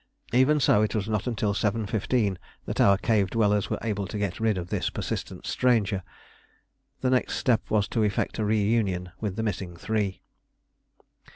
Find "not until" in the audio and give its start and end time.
1.07-1.53